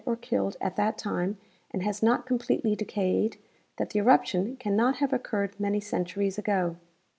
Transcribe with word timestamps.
or 0.03 0.15
killed 0.15 0.57
at 0.59 0.75
that 0.77 0.97
time 0.97 1.37
and 1.69 1.83
has 1.83 2.01
not 2.01 2.25
comj^letely 2.25 2.75
decayed, 2.75 3.37
that 3.77 3.91
the 3.91 3.99
eruption 3.99 4.55
cannot 4.55 4.95
have 4.95 5.13
occurred 5.13 5.53
many 5.59 5.79
centuries 5.79 6.39
ago. 6.39 6.75